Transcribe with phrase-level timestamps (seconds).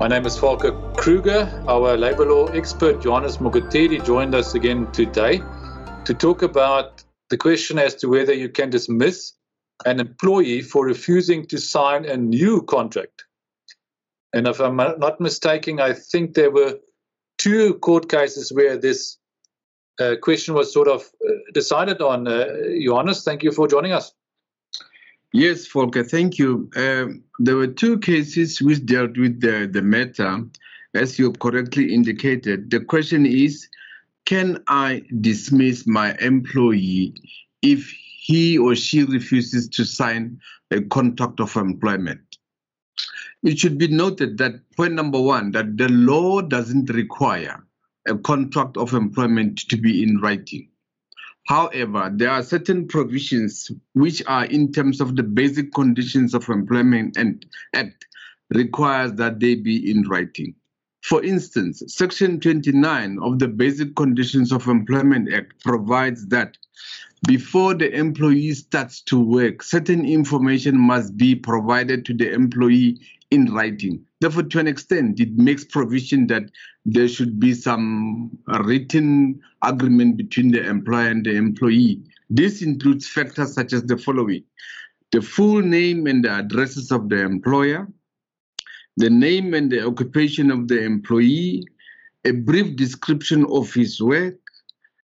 [0.00, 1.62] My name is Volker Kruger.
[1.68, 5.42] Our labor law expert, Johannes Mogotedi, joined us again today
[6.06, 9.34] to talk about the question as to whether you can dismiss
[9.84, 13.26] an employee for refusing to sign a new contract.
[14.32, 16.78] And if I'm not mistaken, I think there were
[17.36, 19.18] two court cases where this
[20.00, 22.26] uh, question was sort of uh, decided on.
[22.26, 22.46] Uh,
[22.82, 24.14] Johannes, thank you for joining us.
[25.32, 26.68] Yes, Volker, thank you.
[26.74, 30.44] Um, there were two cases which dealt with the, the matter,
[30.94, 32.70] as you correctly indicated.
[32.70, 33.68] The question is
[34.26, 37.14] can I dismiss my employee
[37.62, 40.40] if he or she refuses to sign
[40.70, 42.20] a contract of employment?
[43.42, 47.64] It should be noted that point number one, that the law doesn't require
[48.06, 50.69] a contract of employment to be in writing.
[51.46, 57.16] However, there are certain provisions which are in terms of the basic conditions of employment
[57.16, 58.06] and act
[58.50, 60.54] requires that they be in writing.
[61.02, 66.56] For instance, Section 29 of the Basic Conditions of Employment Act provides that
[67.26, 73.52] before the employee starts to work, certain information must be provided to the employee in
[73.52, 74.04] writing.
[74.20, 76.44] Therefore, to an extent, it makes provision that
[76.84, 82.02] there should be some written agreement between the employer and the employee.
[82.28, 84.44] This includes factors such as the following
[85.12, 87.88] the full name and the addresses of the employer,
[88.96, 91.64] the name and the occupation of the employee,
[92.24, 94.38] a brief description of his work,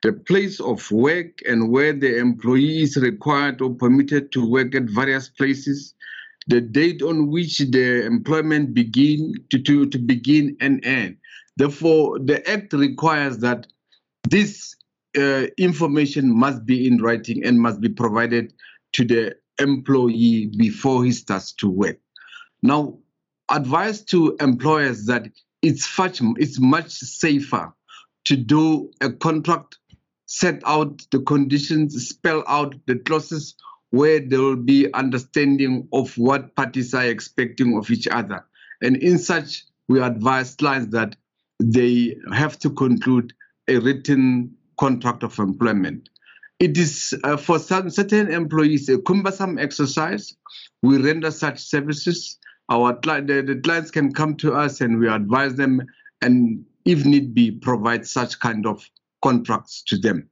[0.01, 4.83] the place of work and where the employee is required or permitted to work at
[4.83, 5.93] various places,
[6.47, 11.17] the date on which the employment begin to, to, to begin and end.
[11.57, 13.67] Therefore, the Act requires that
[14.29, 14.75] this
[15.17, 18.53] uh, information must be in writing and must be provided
[18.93, 21.99] to the employee before he starts to work.
[22.63, 22.97] Now,
[23.49, 25.27] advice to employers that
[25.61, 27.73] it's much, it's much safer
[28.25, 29.77] to do a contract,
[30.25, 33.55] set out the conditions, spell out the clauses
[33.91, 38.43] where there will be understanding of what parties are expecting of each other.
[38.81, 41.15] And in such, we advise clients that
[41.61, 43.33] they have to conclude
[43.67, 46.09] a written contract of employment.
[46.59, 50.35] It is uh, for some certain employees a cumbersome exercise.
[50.81, 52.37] We render such services.
[52.69, 55.81] Our the, the clients can come to us and we advise them,
[56.21, 58.89] and if need be, provide such kind of
[59.21, 60.29] contracts to them.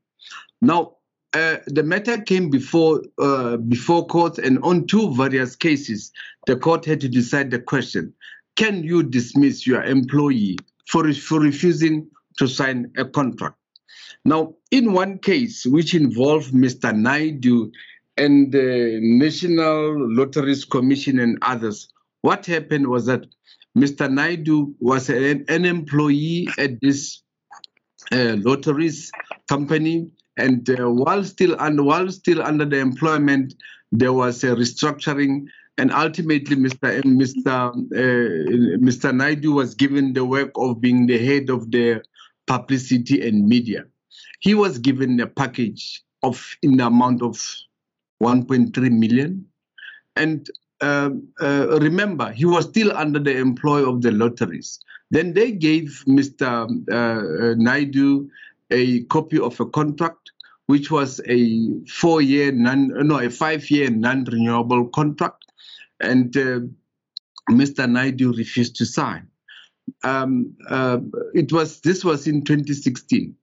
[0.61, 0.97] Now,
[1.33, 6.11] uh, the matter came before uh, before court, and on two various cases,
[6.47, 8.13] the court had to decide the question:
[8.55, 10.57] Can you dismiss your employee
[10.87, 12.07] for for refusing
[12.37, 13.55] to sign a contract?
[14.25, 16.95] Now, in one case, which involved Mr.
[16.95, 17.71] Naidu
[18.17, 23.25] and the National Lotteries Commission and others, what happened was that
[23.77, 24.11] Mr.
[24.11, 27.21] Naidu was an, an employee at this
[28.11, 29.11] uh, lotteries
[29.47, 33.53] company and uh, while still under while still under the employment,
[33.91, 37.03] there was a restructuring, and ultimately, Mr.
[37.03, 37.69] Mr.
[37.71, 39.15] Uh, Mr.
[39.15, 42.01] Naidu was given the work of being the head of the
[42.47, 43.85] publicity and media.
[44.39, 47.35] He was given a package of in the amount of
[48.23, 49.45] 1.3 million,
[50.15, 50.49] and
[50.81, 51.09] uh,
[51.41, 54.79] uh, remember, he was still under the employ of the lotteries.
[55.11, 56.69] Then they gave Mr.
[56.91, 58.29] Uh, Naidu
[58.71, 60.31] a copy of a contract,
[60.67, 65.45] which was a four-year non, no, a five-year non-renewable contract,
[65.99, 66.59] and uh,
[67.49, 67.89] Mr.
[67.89, 69.27] Naidu refused to sign.
[70.03, 70.99] Um, uh,
[71.33, 73.35] it was this was in 2016,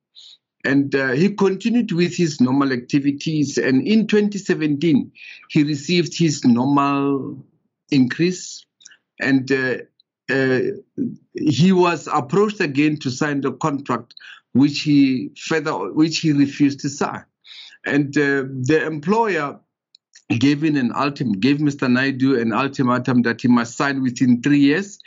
[0.65, 3.59] and uh, he continued with his normal activities.
[3.59, 5.11] And in 2017,
[5.51, 7.45] he received his normal
[7.91, 8.65] increase,
[9.21, 9.79] and uh,
[10.31, 10.61] uh,
[11.35, 14.15] he was approached again to sign the contract
[14.57, 17.25] which he further, which he refused to sign.
[17.85, 19.61] And uh, the employer
[20.39, 21.91] gave in an ultimatum, gave Mr.
[21.91, 24.99] Naidu an ultimatum that he must sign within three years.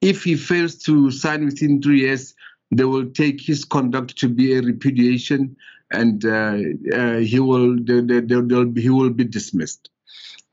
[0.00, 2.34] If he fails to sign within three years,
[2.70, 5.56] they will take his conduct to be a repudiation,
[5.92, 6.58] and uh,
[6.92, 9.90] uh, he will they, they, they, he will be dismissed.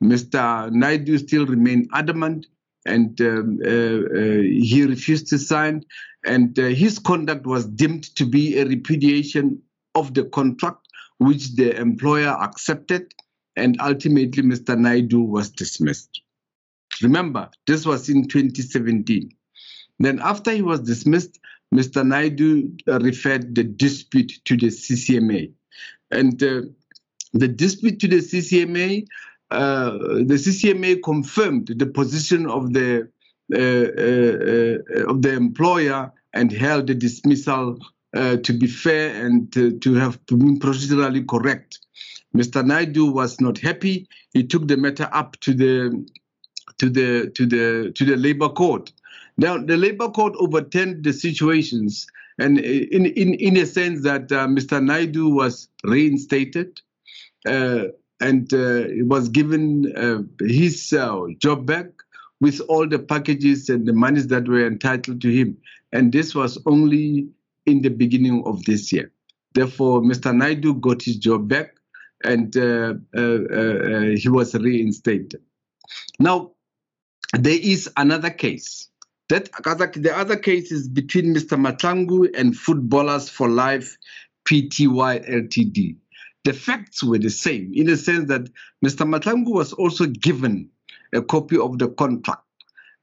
[0.04, 0.72] Mr.
[0.72, 2.48] Naidu still remained adamant
[2.86, 5.84] and um, uh, uh, he refused to sign.
[6.26, 9.62] And uh, his conduct was deemed to be a repudiation
[9.96, 10.88] of the contract,
[11.18, 13.14] which the employer accepted.
[13.56, 14.78] And ultimately, Mr.
[14.78, 16.22] Naidu was dismissed.
[17.02, 19.32] Remember, this was in 2017.
[20.00, 21.40] Then, after he was dismissed,
[21.74, 22.06] Mr.
[22.06, 25.52] Naidu referred the dispute to the CCMA.
[26.12, 26.62] And uh,
[27.34, 29.06] the dispute to the CCMA
[29.52, 33.10] uh, the CCMA confirmed the position of the
[33.54, 37.78] uh, uh, of the employer and held the dismissal
[38.14, 41.80] to be fair and to, to have been procedurally correct.
[42.36, 42.66] Mr.
[42.66, 44.08] Naidu was not happy.
[44.34, 46.06] He took the matter up to the
[46.78, 48.92] to the to the to the labor court.
[49.38, 52.08] Now the labor court overturned the situations,
[52.40, 54.84] and in in in a sense that uh, Mr.
[54.84, 56.82] Naidu was reinstated,
[57.46, 57.86] uh,
[58.22, 61.88] and uh, was given uh, his uh, job back
[62.40, 65.58] with all the packages and the monies that were entitled to him.
[65.92, 67.28] And this was only
[67.66, 69.12] in the beginning of this year.
[69.54, 70.36] Therefore, Mr.
[70.36, 71.76] Naidu got his job back
[72.24, 75.42] and uh, uh, uh, he was reinstated.
[76.20, 76.52] Now,
[77.34, 78.90] there is another case.
[79.30, 79.50] That
[79.96, 81.58] the other case is between Mr.
[81.58, 83.98] Matlangu and Footballers for Life
[84.46, 85.96] PTY Ltd.
[86.44, 88.50] The facts were the same in the sense that
[88.84, 89.08] Mr.
[89.08, 90.70] Matlangu was also given
[91.14, 92.44] a copy of the contract,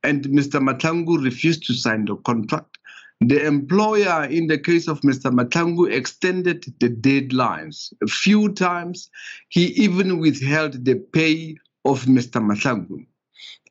[0.02, 0.60] and Mr.
[0.60, 2.78] Matlangu refused to sign the contract.
[3.20, 5.32] The employer, in the case of Mr.
[5.32, 9.10] Matlangu, extended the deadlines a few times.
[9.48, 12.40] He even withheld the pay of Mr.
[12.40, 13.06] Matlangu.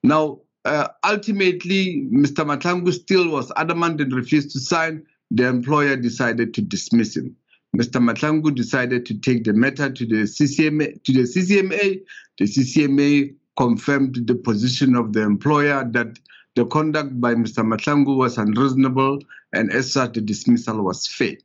[0.03, 2.45] Now, uh, ultimately, Mr.
[2.45, 5.05] Matlangu still was adamant and refused to sign.
[5.31, 7.35] The employer decided to dismiss him.
[7.75, 8.01] Mr.
[8.01, 11.03] Matlangu decided to take the matter to the CCMA.
[11.03, 12.01] To the CCMA,
[12.37, 16.17] the CCMA confirmed the position of the employer that
[16.55, 17.65] the conduct by Mr.
[17.65, 19.19] Matlangu was unreasonable,
[19.53, 21.35] and as such, the dismissal was fair.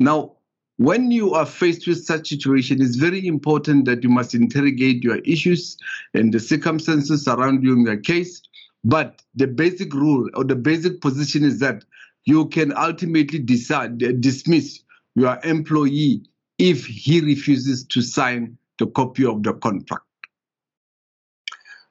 [0.00, 0.32] Now,
[0.76, 5.04] when you are faced with such a situation, it's very important that you must interrogate
[5.04, 5.76] your issues
[6.14, 8.42] and the circumstances surrounding your case.
[8.84, 11.84] But the basic rule or the basic position is that
[12.24, 14.80] you can ultimately decide dismiss
[15.14, 16.22] your employee
[16.58, 20.04] if he refuses to sign the copy of the contract.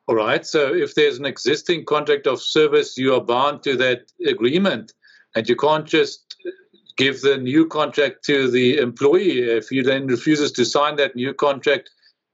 [0.08, 0.46] All right.
[0.46, 4.94] So if there's an existing contract of service, you are bound to that agreement,
[5.36, 6.36] and you can't just
[6.98, 9.42] give the new contract to the employee.
[9.42, 11.90] If he then refuses to sign that new contract,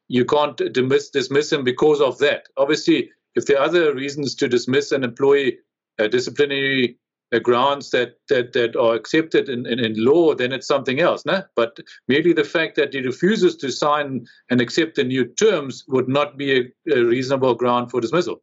[0.08, 2.48] you can't dismiss, dismiss him because of that.
[2.58, 5.60] Obviously, if there are other reasons to dismiss an employee,
[6.00, 6.98] uh, disciplinary
[7.38, 11.26] grounds that, that, that are accepted in, in, in, law, then it's something else.
[11.26, 11.44] No?
[11.56, 16.08] But merely the fact that he refuses to sign and accept the new terms would
[16.08, 18.42] not be a, a reasonable ground for dismissal.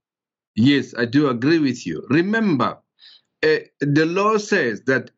[0.55, 2.07] Yes, I do agree with you.
[2.11, 2.79] Remember,
[3.43, 5.11] uh, the law says that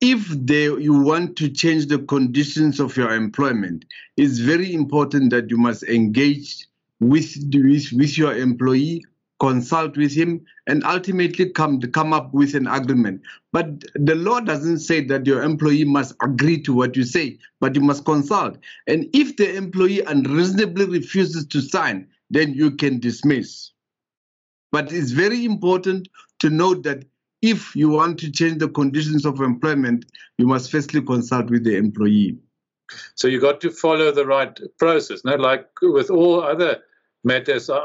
[0.00, 3.84] if they, you want to change the conditions of your employment,
[4.16, 6.66] it's very important that you must engage
[7.00, 9.02] with, with, with your employee
[9.44, 13.20] consult with him, and ultimately come come up with an agreement.
[13.52, 17.74] But the law doesn't say that your employee must agree to what you say, but
[17.74, 18.56] you must consult.
[18.86, 23.72] And if the employee unreasonably refuses to sign, then you can dismiss.
[24.72, 26.08] But it's very important
[26.38, 27.04] to note that
[27.42, 30.06] if you want to change the conditions of employment,
[30.38, 32.38] you must firstly consult with the employee.
[33.14, 35.22] So you got to follow the right process.
[35.22, 36.82] No, like with all other
[37.24, 37.76] matters, I,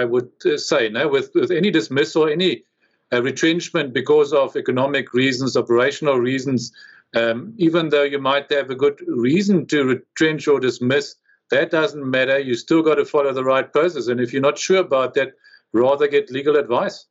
[0.00, 2.64] I, would uh, say, no, with, with any dismissal, or any
[3.12, 6.72] uh, retrenchment because of economic reasons, operational reasons,
[7.14, 11.14] um, even though you might have a good reason to retrench or dismiss,
[11.50, 12.38] that doesn't matter.
[12.38, 14.08] You still got to follow the right process.
[14.08, 15.34] And if you're not sure about that,
[15.72, 17.06] rather get legal advice.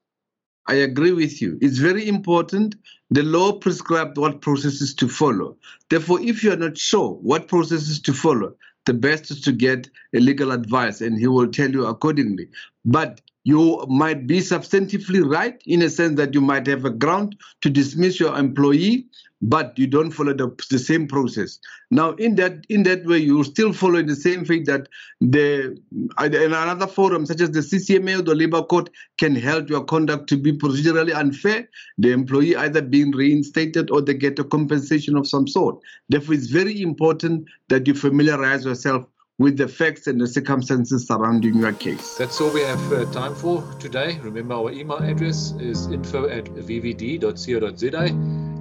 [0.67, 1.57] I agree with you.
[1.61, 2.75] It's very important.
[3.11, 5.57] The law prescribes what processes to follow.
[5.89, 9.89] Therefore, if you are not sure what processes to follow, the best is to get
[10.13, 12.49] a legal advice and he will tell you accordingly.
[12.83, 17.37] But you might be substantively right in a sense that you might have a ground
[17.61, 19.07] to dismiss your employee
[19.41, 21.59] but you don't follow the, the same process.
[21.91, 24.87] Now in that in that way you still follow the same thing that
[25.21, 25.77] the
[26.19, 29.83] uh, in another forum such as the ccma or the labor court can help your
[29.83, 35.15] conduct to be procedurally unfair the employee either being reinstated or they get a compensation
[35.15, 35.77] of some sort.
[36.09, 39.05] Therefore it's very important that you familiarize yourself
[39.37, 42.15] with the facts and the circumstances surrounding your case.
[42.15, 44.17] That's all we have uh, time for today.
[44.21, 48.07] Remember, our email address is info at vvd.co.za.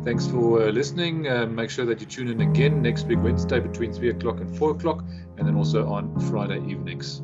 [0.04, 1.28] Thanks for uh, listening.
[1.28, 4.58] Uh, make sure that you tune in again next week, Wednesday, between 3 o'clock and
[4.58, 5.04] 4 o'clock,
[5.38, 7.22] and then also on Friday evenings.